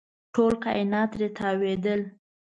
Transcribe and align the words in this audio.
ټول 0.33 0.53
کاینات 0.63 1.09
ترې 1.13 1.27
تاوېدل. 1.37 2.01